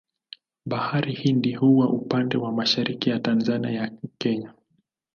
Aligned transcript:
Bahari 0.65 1.13
Hindi 1.15 1.53
huwa 1.55 1.89
upande 1.89 2.37
mwa 2.37 2.51
mashariki 2.51 3.09
ya 3.09 3.19
Tanzania 3.19 3.81
na 3.89 3.97
Kenya. 4.17 4.53